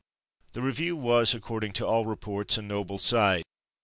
[0.53, 3.43] The review was, according to all reports, a noble sight.